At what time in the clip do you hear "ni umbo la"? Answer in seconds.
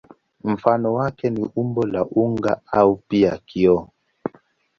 1.29-2.05